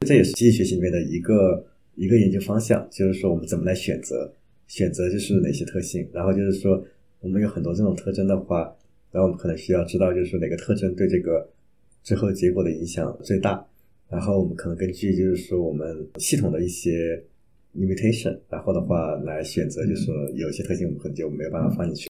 [0.00, 4.30] 这也是机器学习里面的一个一个研究方向，就是说我们怎么来选择，
[4.66, 6.84] 选择就是哪些特性，然后就是说
[7.20, 8.70] 我们有很多这种特征的话，
[9.10, 11.48] 然后我们可能需要知道就是说哪个特征对这个
[12.02, 13.66] 最后结果的影响最大，
[14.08, 15.86] 然后我们可能根据就是说我们
[16.18, 17.22] 系统的一些
[17.76, 22.08] limitation，然后的话来选择，就是说有些特性我们可能就没有办法放进去。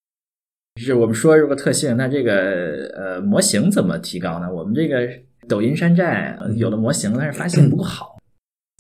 [0.81, 4.53] 就是我们说如果特性，那这个呃模型怎么提高呢？
[4.53, 5.09] 我们这个
[5.49, 8.19] 抖音山寨呃有的模型，但是发现不够好。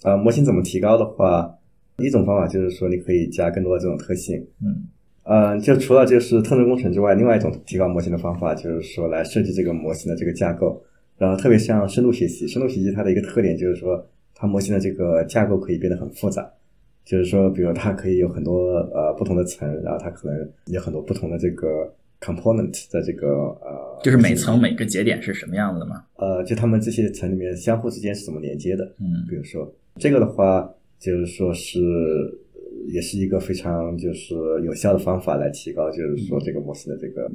[0.02, 1.58] 啊、模型怎么提高的话，
[1.96, 4.84] 一种方法就是说你可以加更多的这种特性，嗯
[5.24, 10.80] 呃，就除了就是特征工程之外，另外一种提高模型的方法就是说来设计这个模型的这个架构，
[11.18, 16.46] 然后特别像深度学习，深度学习它的一个特点就是说它模型的这个架构可以变得很复杂，
[17.04, 23.28] 就是说比如它可以有很多呃不同的层，然后它可能有很多不同的这个 component 的这个
[23.60, 26.04] 呃，就是每层每个节点是什么样子的嘛？
[26.16, 37.30] 呃，就它们这些层里面相互之间是怎么连接的，嗯比如说这个的话，就是说是呃也是一个非常就是有效的方法来提高，就是说这个模型的这个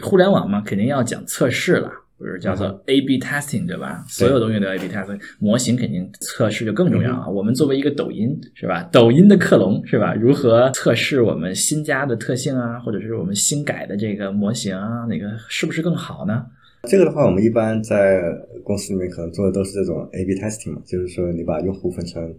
[0.00, 4.04] 互联网嘛，肯定要讲测试了，不是叫做嗯 A/B testing 对吧？
[4.06, 7.24] 所有东西都要 A/B testing，模型肯定测试就更重要啊。
[7.26, 8.82] 嗯我们作为一个抖音是吧？
[8.92, 10.14] 抖音的克隆是吧？
[10.14, 16.44] 如何测试我们新加的特性啊，或者是我们新改的这个模型啊，哪个是不是更好呢？
[16.84, 18.22] 这个的话，我们一般在
[18.62, 22.34] 公司里面可能做的都是这种 A/B testing 嘛，就是说你把用户分成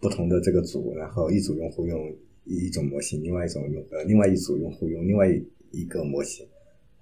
[0.00, 1.98] 不同的这个组，然后一组用户用
[2.44, 5.28] 一种模型，另外一种用呃另外一组用户用另外
[5.70, 6.44] 一个模型，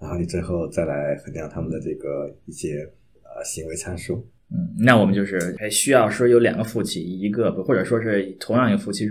[0.02, 2.86] 然后你最后再来衡量他们的这个一些
[3.22, 4.26] 呃行为参数。
[4.50, 9.06] 嗯，那我们就是还需要说有两个服务器，一个或者说是同样一个服务器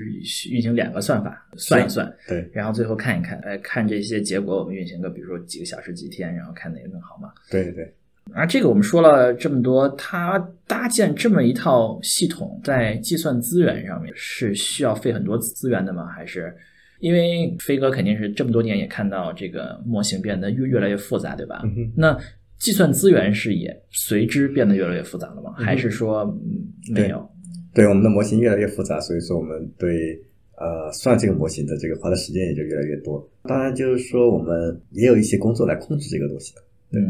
[0.52, 7.32] 运行两个算法，算一算，对然后最后看一看，哎，看这些结果，我们运行个比如说几个小时、几天，然后看哪个更好嘛。
[7.50, 7.92] 对对。
[8.34, 16.06] 而这个我们说了这么多，它搭建这么一套系统，在计算资源上面是需要费很多资源的吗？
[16.06, 16.56] 还是
[17.02, 21.62] 因为飞哥肯定是这么多年也看到这个模型变得越越来越复杂，对吧？
[21.66, 22.18] 嗯那
[22.58, 25.56] 计算资源是也随之变得越来越复杂了吗？
[25.58, 27.28] 嗯还是说嗯没有？
[27.74, 30.16] 对我们的模型越来越复杂，所以说我们对
[30.58, 33.28] 呃算这个模型的这个花的时间也就越来越多。
[33.44, 36.62] 当然，就是说我们也有一些工作来控制这个东西的。
[36.94, 37.02] 嗯，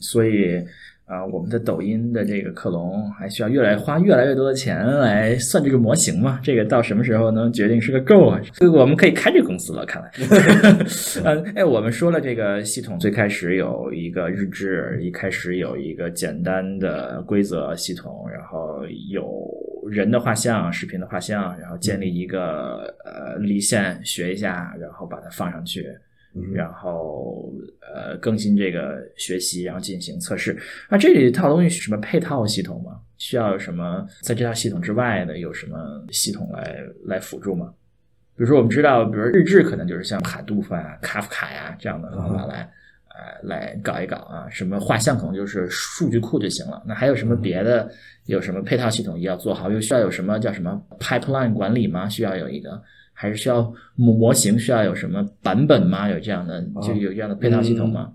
[0.00, 0.60] 所以
[1.12, 6.40] 啊、我们的抖音的这个克隆还需要越来花越来越多的钱来算这个模型嘛？
[6.42, 8.40] 这个到什么时候能决定是个 go 啊？
[8.54, 10.10] 这个我们可以开这个公司了，看来。
[11.22, 19.30] 嗯， 哎，我们说了这个系统最开始有一个日志，一开始有一个简单的规则系统，然后有
[19.90, 25.86] 人的画像、视频的画像，然后建立一个呃离线学一下，然后把它放上去。
[26.34, 27.52] 嗯，然后
[27.94, 30.56] 呃更新这个学习，然后进行测试。
[30.88, 33.00] 那这里套东西是什么配套系统吗？
[33.18, 37.72] 需要有什么在这套系统之外的有什么系统来来辅助吗？
[38.36, 42.70] 比如说我们知道，比如日志可能就是像海杜夫啊、卡夫卡呀、这样的方法来。
[43.14, 46.82] 呃，来搞一搞啊，什么画像可能就是数据库就行了。
[46.86, 47.92] 那还有什么别的？
[48.24, 49.70] 有什么配套系统也要做好？
[49.70, 52.08] 又需要有什么叫什么 pipeline 管理吗？
[52.08, 52.82] 需要有一个，
[53.22, 56.10] 还是需要模模型需要有什么版本吗？
[56.10, 58.12] 有这样的就有这样的配套系统吗？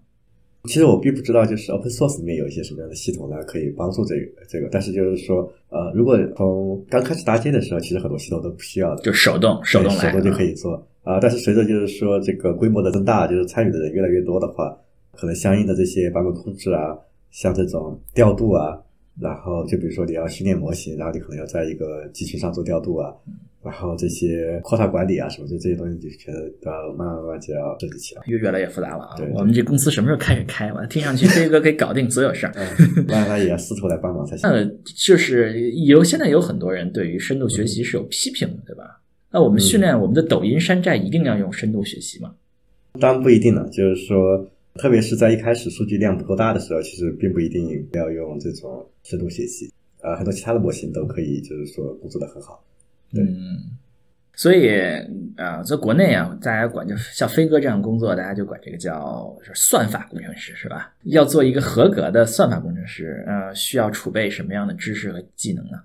[0.66, 4.68] 其实我并不知道，就是 open source 里面有一些什么样的系统呢，可以帮助这个这个。
[4.70, 14.78] 但是就是说，呃，如果从刚开始搭建的时候，其实很多系统都不需要的，就手动手动来，对手动就可以做啊、但是随着就是说这个规模的增大，就是参与的人越来越多的话，
[15.14, 16.98] 可能相应的这些版本控制啊，
[17.32, 18.78] 像这种调度啊，
[19.18, 23.14] 然后就比如说你要训练模型，然后你可能要在一个集群上做调度啊，
[23.68, 28.22] 然后这些 quota 管理啊什么，就这些东西就觉得都要慢慢慢慢就要设计起来。
[28.26, 29.16] 越越来越复杂了啊！
[29.18, 30.72] 对我们这公司什么时候开始开？
[30.72, 32.54] 我听上去飞哥可以搞定所有事儿。
[32.56, 34.48] 嗯，那他也要司徒来帮忙才行。
[34.50, 34.64] 那
[34.96, 39.02] 就是有现在有很多人对于深度学习是有批评的，对吧？
[39.30, 42.34] 那我们训练我们的抖音山寨一定要用深度学习吗？
[43.00, 49.72] 当然不一定了，就是说，特别是在一开始数据量不够大的时候，其实并不一定要用这种深度学习。
[50.02, 52.64] 呃，很多其他的模型都可以，就是说工作的很好。
[53.14, 53.78] 对嗯，
[54.36, 54.70] 所以
[55.38, 60.94] 啊，在国内啊，大家管就像飞哥这样工作，大家就管这个叫是算法工程师，是吧？
[61.04, 65.78] 要做一个合格的算法工程师，呃，需要储备什么样的知识和技能呢？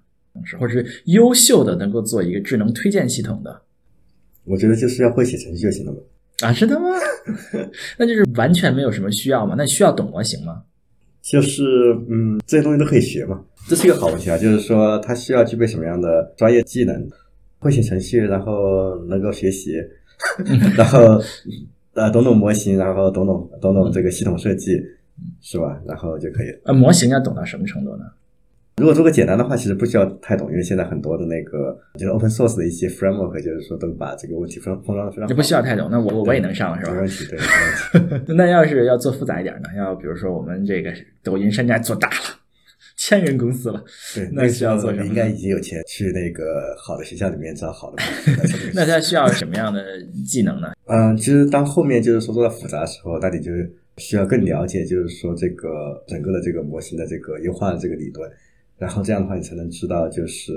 [0.59, 3.63] 或者是优秀的能够做一个智能推荐系统的
[4.45, 5.99] 我觉得就是要会写程序就行了嘛。
[6.41, 6.53] 啊？
[6.53, 6.89] 是的吗？
[7.99, 9.55] 那就是完全没有什么需要嘛？
[9.57, 10.65] 那需要懂模型吗？
[11.23, 11.63] 就是
[12.11, 14.37] 嗯，这些东西都可以学嘛，这是一个好问题啊。
[14.37, 17.09] 就是说，他需要具备什么样的专业技能？
[17.59, 19.75] 会写程序，然后能够学习，
[20.77, 21.23] 然后
[21.95, 24.73] 呃懂懂模型，然后懂懂懂懂这个系统设计，
[25.41, 25.81] 是吧？
[25.87, 26.59] 然后就可以了。
[26.65, 28.05] 呃，模型要懂到什么程度呢？
[28.79, 35.29] 如果做个简单的话，其实不需要太懂，因为现在很多的那个就是 open source 的一些 framework，就是说都把这个问题封封装的非常好。
[35.29, 37.01] 这不需要太懂，那我我我也能上是吧没？
[37.01, 38.25] 问题，对，没问题。
[38.35, 39.69] 那要是要做复杂一点呢？
[39.77, 40.91] 要比如说我们这个
[41.23, 42.15] 抖音山寨做大了，
[42.97, 48.03] 千人公司了，对，那需要做什么你应该已经有钱去那个好的学校里面找好的。
[48.75, 49.85] 那他 需要什么样的
[50.27, 50.69] 技能呢？
[50.87, 53.53] 嗯，其实当后面就是说做到复杂的时候，那你就
[53.99, 58.31] 需要更了解，就是说这个整个的这个模型的这个优化的这个理论，
[58.83, 60.53] 然后这样的话你才能知道，就是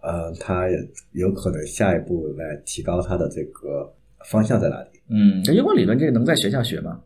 [0.00, 0.66] 呃，他
[1.12, 3.92] 有可能下一步来提高他的这个
[4.24, 4.88] 方向在哪里。
[5.10, 7.02] 嗯，那优化理论这个能在学校学吗？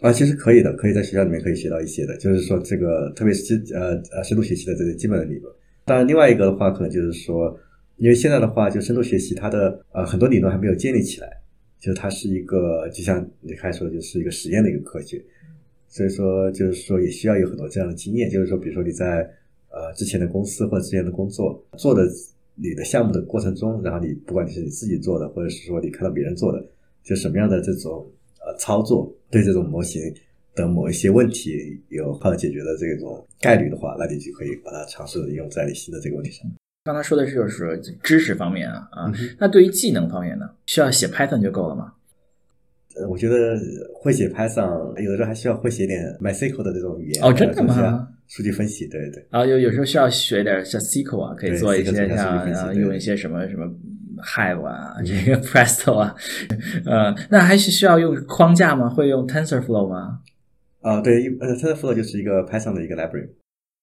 [0.00, 5.54] 啊，其实可以的，可以在学校里面可以学到一些的，就是说这个特别是基呃呃深度学习的这个基本的理论。
[5.84, 7.56] 当然，另外一个的话，可能就是说，
[7.98, 11.28] 因为现在的话，就深度学习它的呃很多理论还没有建立起来，
[11.78, 15.22] 就是它是一个就像你开始说，就是一个实验的一个科学，
[15.88, 19.28] 所以说就是说也需要有很多这样的经验，就是说比如说你在
[19.72, 22.06] 呃之前的公司或者之前的工作做的
[22.54, 26.62] 你的项目的过程中，然后你不管你是你自己做的，或者是说你看到别人做的，
[27.02, 28.06] 就什么样的这种
[28.44, 30.00] 呃操作对这种模型
[30.54, 36.46] 的某一些问题有好解决的这种概率的话，那你就可以把它尝试地用在你新的这个问题上。
[36.84, 41.94] 刚才说的是就是知识方面啊啊嗯，那对于技能方面呢，需要写 Python 就够了吗？
[42.96, 43.58] 呃，我觉得
[43.94, 47.24] 会写 Python，有的时候还需要会写点 MySQL 的这种语言。
[47.24, 49.26] 哦真的吗数据分析，对对。
[49.30, 53.66] 啊，有有时候需要学点像 SQL 啊，可以做一些像用一些什么什么
[54.24, 56.14] Hive 啊，这个 Presto 啊，
[56.86, 58.88] 呃，那还是需要用框架吗？
[58.88, 60.20] 会用 TensorFlow 吗？
[60.80, 63.28] 啊、对，一呃，TensorFlow 就是一个 Python 的一个 library，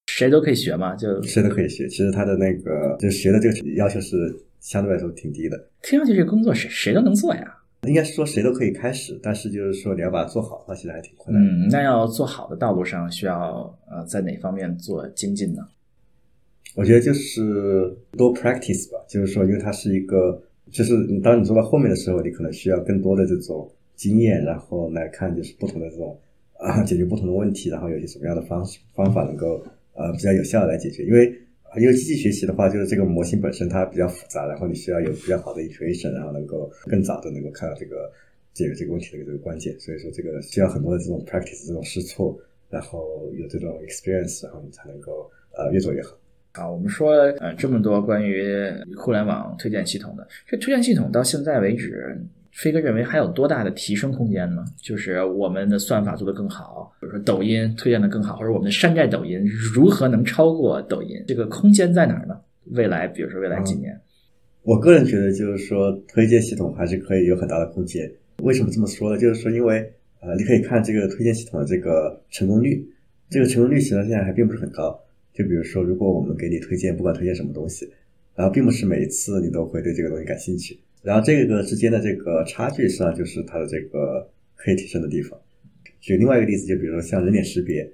[0.08, 0.96] 谁都可以学吗？
[0.96, 1.88] 就谁都可以学。
[1.88, 4.18] 其实它的那个就是学的这个要求是
[4.60, 7.56] 相对来说挺低的，听上去这工作谁谁都能做呀。
[7.84, 11.44] 应该是说谁都可以开始，但是就是说你要把它做好的话，其实还挺困难。
[11.44, 15.66] 嗯，那要做好的道路上需要呃在哪方面做精进呢？
[16.76, 26.18] 我觉得就是多 practice 吧，就是说，因为它是一个，就是你当你做到后面的时候，你可能需要更多的这种经验，然后来看就是不同的这种
[26.58, 29.64] 啊解决不同的问题，然后有些什么样的方式方法能够
[29.94, 31.04] 呃比较有效的来解决。
[31.04, 31.34] 因为
[31.78, 38.12] 因为机器学习的话，就是这个模型本身它比较复杂，然后你需要有比较好的 iteration，然后能够更早的能够看到这个
[38.54, 39.80] 解决这个问题的这个关键。
[39.80, 42.36] 所以说这个需要很多的这种 practice，这种试错，
[42.70, 46.18] 然后有这种 experience，然后你才能够呃越做越好。
[46.54, 48.52] 好，我们说呃这么多关于
[48.98, 52.20] 互联网推荐系统的，这推荐系统到现在为止，
[52.52, 54.64] 飞哥认为还有多大的提升空间呢？
[54.82, 59.40] 就是我们的算法做得更好，比如说抖音推荐的更好，或者我们的山寨抖音
[59.74, 61.24] 如何能超过抖音？
[61.28, 62.40] 这个空间在哪儿呢？
[62.72, 64.00] 未来，比如说未来几年，
[64.64, 68.12] 我个人觉得，就是说推荐系统还是可以有很大的空间。
[68.44, 69.18] 为什么这么说呢？
[69.18, 69.80] 就是说，因为
[70.22, 72.86] 呃，你可以看这个推荐系统的这个成功率，
[73.30, 75.00] 这个成功率其实现在还并不是很高。
[75.34, 77.90] 就比如说，如果我们给你推荐，不管推荐什么东西，
[78.36, 85.40] 然后并不是每一次你都会对这个东西感兴趣，然后这个之间的这个差距，实际上就是它的这个可以提升的地方。
[86.02, 87.90] 举另外一个例子，就比如说像人脸识别，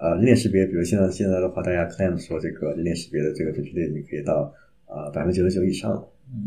[0.00, 4.52] 呃，人脸识别，比如现在现在的话，大家 claim 说这个人脸识别的这个准确率已经可以到
[4.86, 6.02] 啊百分之九十九以上了。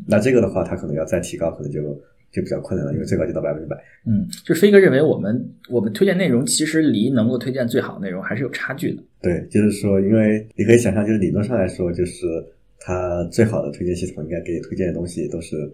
[0.08, 1.82] 那这个的话，它可能要再提高，可能就
[2.32, 3.76] 就比较困难了，因为最高就到百分之百。
[4.06, 9.04] 嗯，就飞哥认为我们我们推荐内容其实离能够推荐最好的内容还是有差距的。
[9.22, 12.26] 对，就是说，因为你可以想象，就是理论上来说，就是
[12.80, 15.72] 它最好的推荐系统应该给你推荐的东西都是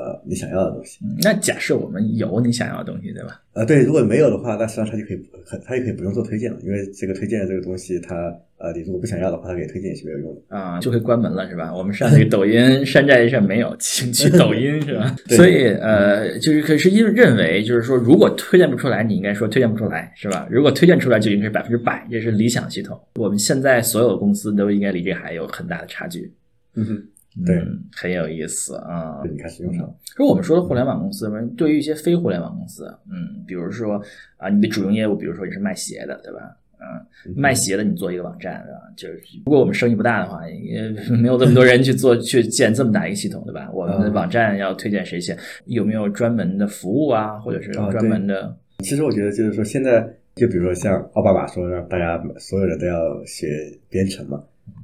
[0.00, 0.98] 呃呃你想要的东西。
[1.22, 3.40] 那假设我们有你想要的东西，对吧？
[3.52, 5.20] 呃，对，如果没有的话，那实际上他就可以
[5.66, 8.14] 他也可以不用做推荐了，因为这个推荐的这个东西，它
[8.58, 11.74] 呃你如果不想要的话，他给推荐也是没有用的啊，就会关门了，是吧？
[11.74, 15.14] 我们上那个抖音山寨一下没有，请去 抖音，是吧？
[15.30, 20.46] 所以呃，就是可是因为认为就是说，如果推荐不出来，你应该说推荐不出来，是吧？
[20.50, 22.98] 如果推荐出来，就应该是百分之百，这是理想系统。
[23.16, 26.32] 我们现在所有公司都应该离这还有很大的差距。
[26.76, 27.02] 嗯哼。
[27.46, 27.64] 对，
[27.94, 29.22] 很有意思啊！
[29.30, 29.94] 你开始用上。
[30.16, 34.02] 说我们说的互联网公司，对于一些非互联网公司，嗯，比如说
[34.36, 36.40] 啊，你的主营业务，比如说你是卖鞋的，对吧？
[36.80, 38.80] 嗯，卖鞋的，你做一个网站，对吧？
[38.96, 40.88] 就是如果我们生意不大的话，也
[41.22, 43.70] 没有这么多人去做 去建这么大一个系统，对吧？
[43.72, 45.36] 我们的网站要推荐谁先？
[45.66, 48.56] 有没有专门的服务啊，或者是专门的？
[48.80, 50.02] 其实我觉得就是说，现在
[50.34, 53.46] 就比如说像奥巴马说让大家所有人都要学
[53.88, 54.42] 编程嘛。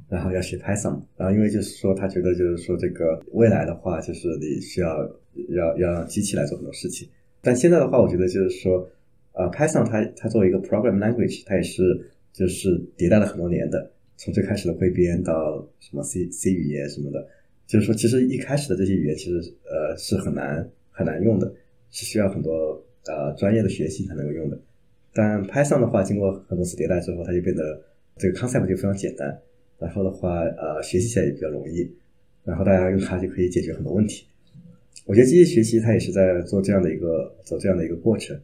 [0.09, 5.05] 然后要学 Python，然后因为就是说他觉得就是说这个未来的话，就是你需要
[5.49, 7.07] 要要让机器来做很多事情。
[7.41, 8.89] 但现在的话，我觉得就是说，
[9.33, 11.81] 呃，Python 它它作为一个 program language，它也是
[12.31, 17.27] 就是迭代了很多年的，从最开始的汇编到什么 C C 语言什么的，
[17.65, 21.53] 就是说其实一开始的这些语言其实呃是很难很难用的，
[21.91, 24.57] 是需要很多呃专业的学习才能够用的。
[25.13, 27.81] 但 Python 的话，经过很多次迭代之后，它就变得
[28.17, 29.37] 这个 concept 就非常简单。
[29.79, 31.89] 然后的话，呃，学习起来也比较容易，
[32.43, 34.25] 然后大家用它就可以解决很多问题。
[35.05, 38.37] 我觉得机器学习它也是在做这样的一个走这样的一个过程。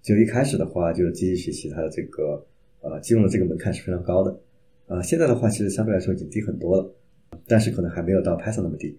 [0.00, 2.46] 就一开始的话，就是机器学习它的这个
[2.80, 4.40] 呃进入的这个门槛是非常高的。
[4.86, 6.94] 呃，现在的话其实相对来说已经低很多了，
[7.46, 8.96] 但是可能还没有到 Python 那么低。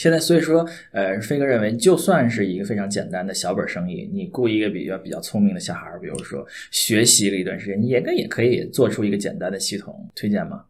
[0.00, 10.64] 现在所以说，呃，飞哥认为，就算是一个非常简单的小本生意，你雇一个比较比较聪明的小孩，比如说学习了一段时间，你也也可以做出一个简单的系统推荐吗？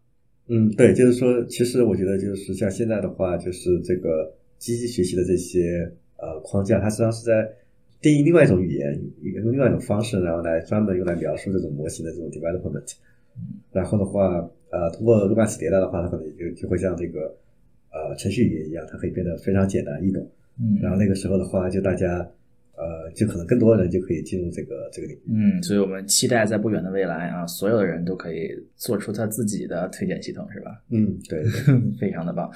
[0.49, 7.49] 嗯，对，就是说，其实我觉得就是像现在的话，就是这个机器学习的这些呃框架，它实际上是在
[8.01, 12.95] 定义另外一种语言，用另外一种方式，然后来专门用来描述这种模型的这种 development。
[13.73, 17.35] 然后的话，呃，通过若干次迭代的话，它可能就就会像这个
[17.93, 20.29] 呃程序语言一样，它可以变得非常简单易懂。
[20.61, 22.29] 嗯，然后那个时候的话，就大家。
[22.75, 25.21] 呃，就可能更多的人就可以进入这个这个领域。
[25.29, 30.83] 嗯，所以我们期待在不远的未来啊，所有的人都可以做出他自己的推荐系统，是吧？
[30.91, 31.45] 嗯，对，
[32.01, 32.51] 非常的棒。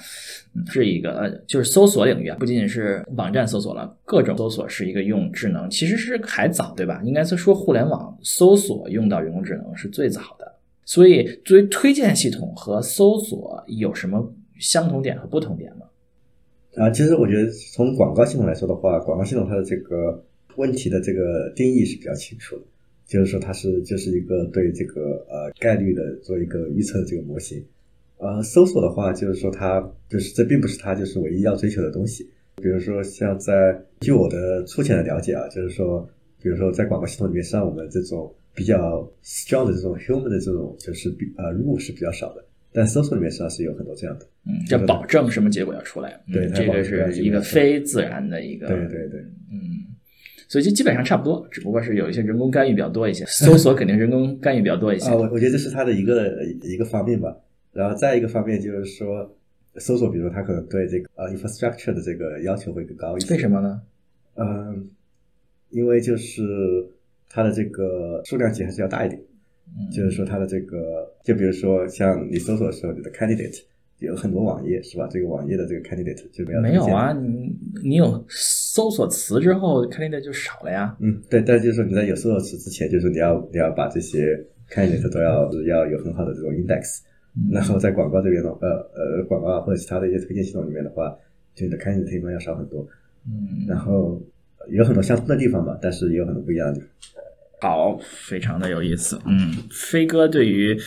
[0.67, 7.01] 是一个呃，就是搜索领域啊，不仅仅是网站搜索了，各种搜索是一个用智能，其实是还早，对吧？
[7.05, 10.51] 应该是说互联网搜索用到人工智能是最早的。
[10.83, 15.85] 所以，作为推荐系统和搜索有什么相同点和不同点吗？
[16.77, 20.23] 啊，其实我觉得从广告系统来说的话，广告系统它的这个
[20.57, 22.61] 问题的这个定义是比较清楚的，
[23.07, 27.63] 就是说它是就是一个对这个呃概率的做一个预测的这个模型。
[28.19, 32.29] 呃，搜索的话，就是说它就是这并不是它就是唯一要追求的东西。
[32.61, 36.07] 比如说像在据我的粗浅的了解啊，就是说，
[36.41, 42.43] 比如说在广告系统里面，像我们这种比较 strong 的这种 human 的这种就是比呃 rule 是比较少的。
[42.73, 49.19] 但搜索里面实际上是有很多这样的，嗯，要保证什么结果要出来，对，这个是一个非自然的一个，对对对，
[49.51, 49.81] 嗯，
[50.47, 55.09] 所以就基本上差不多，只不过是有一些人工干预比较多一些，搜索肯定人工干预比较多一些。
[55.09, 57.35] 啊，我我觉得这是它的一个一个方面吧，
[57.73, 59.35] 然后再一个方面就是说，
[59.77, 63.81] 搜索，比如它可能对这个呃 infrastructure 的这个要求会更高一些，为什么呢？
[64.35, 64.89] 嗯，
[65.69, 66.43] 因为就是
[67.29, 69.19] 它的这个数量级还是要大一点。
[69.91, 73.61] 就是说，它的这个，就比如说，像你搜索的时候，你的 candidate
[73.99, 75.07] 有很多网页，是吧？
[75.09, 77.13] 这个网页的这个 candidate 就没有没有啊？
[77.13, 80.95] 你你有搜索词之后，candidate 就少了呀？
[80.99, 81.41] 嗯，对。
[81.41, 87.01] 但就是说，你在有搜索词之前，就是你要你要把这些 candidate 都要要有很好的这种 index。
[87.51, 91.15] 然后在广告这边的呃呃广告或者其他的一些推荐系统里面的话，
[91.53, 92.87] 就你的 candidate 一般要少很多。
[93.27, 93.65] 嗯。
[93.67, 94.19] 然后
[94.69, 96.89] 有很多相通的地方吧，但是也有很多不一样的地方。
[97.59, 99.19] 好，非常的有意思。
[99.25, 100.77] 嗯，飞哥对于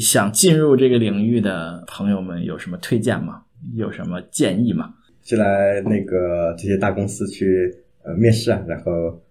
[0.00, 3.42] 想进入这个领域的朋友们有什么推荐吗？
[3.74, 4.94] 有什么建议吗？
[5.22, 9.22] 就来那个这些大公司去呃面试啊，然后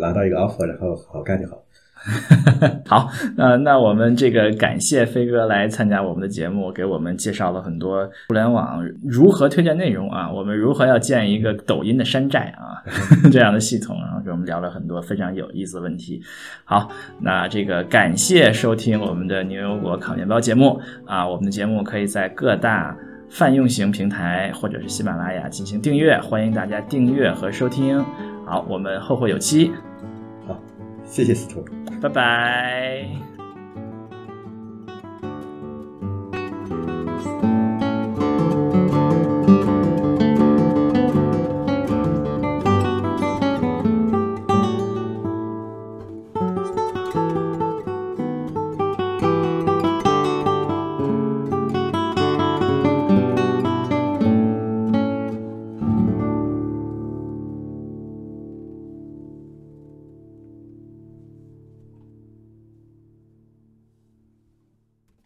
[0.00, 1.62] 拿到一个 offer，然后好好干就好。
[2.86, 12.82] 好，那那我们这个感谢飞哥来参加我们的节目，给我们介绍了很多互联网如何推荐内容啊，我们如何要建一个抖音的山寨啊
[13.30, 16.22] 这样的系统，然后给我们聊了很多非常有意思的问题。
[16.64, 16.88] 好，
[17.20, 22.96] 那这个感谢收听我们的牛油果烤面包节目啊，我们的节目可以在各大
[23.28, 28.02] 泛用型平台或者是喜马拉雅进行订阅，欢迎大家订阅和收听。
[28.46, 29.70] 好，我们后会有期。
[31.08, 31.64] 谢谢司徒。
[32.00, 33.27] 拜拜。